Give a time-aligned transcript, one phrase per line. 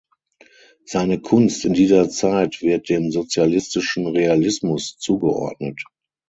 [0.83, 5.83] Seine Kunst in dieser Zeit wird dem Sozialistischen Realismus zugeordnet.